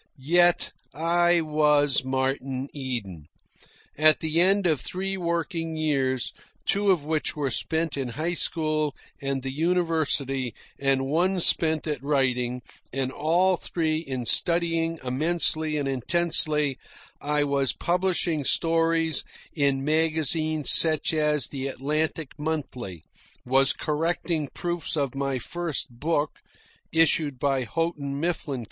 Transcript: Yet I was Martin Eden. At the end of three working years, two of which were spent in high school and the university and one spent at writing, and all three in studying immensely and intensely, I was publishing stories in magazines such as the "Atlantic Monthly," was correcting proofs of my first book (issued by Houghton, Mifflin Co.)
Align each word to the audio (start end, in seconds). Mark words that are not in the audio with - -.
Yet 0.33 0.71
I 0.95 1.41
was 1.41 2.03
Martin 2.03 2.69
Eden. 2.73 3.27
At 3.95 4.19
the 4.19 4.41
end 4.41 4.65
of 4.65 4.81
three 4.81 5.15
working 5.15 5.75
years, 5.75 6.33
two 6.65 6.89
of 6.89 7.05
which 7.05 7.35
were 7.35 7.51
spent 7.51 7.95
in 7.95 8.07
high 8.09 8.33
school 8.33 8.95
and 9.21 9.43
the 9.43 9.51
university 9.51 10.55
and 10.79 11.05
one 11.05 11.39
spent 11.39 11.85
at 11.85 12.01
writing, 12.03 12.63
and 12.91 13.11
all 13.11 13.57
three 13.57 13.99
in 13.99 14.25
studying 14.25 14.99
immensely 15.03 15.77
and 15.77 15.87
intensely, 15.87 16.79
I 17.21 17.43
was 17.43 17.71
publishing 17.71 18.43
stories 18.43 19.23
in 19.53 19.85
magazines 19.85 20.71
such 20.71 21.13
as 21.13 21.45
the 21.45 21.67
"Atlantic 21.67 22.31
Monthly," 22.39 23.03
was 23.45 23.71
correcting 23.71 24.47
proofs 24.55 24.97
of 24.97 25.13
my 25.13 25.37
first 25.37 25.91
book 25.99 26.39
(issued 26.91 27.37
by 27.37 27.65
Houghton, 27.65 28.19
Mifflin 28.19 28.59
Co.) 28.59 28.59